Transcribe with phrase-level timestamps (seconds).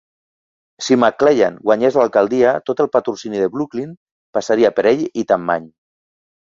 [0.85, 3.95] Si McClellan guanyés l'alcaldia, tot el patrocini de Brooklyn
[4.41, 5.75] passaria per ell i Tammany.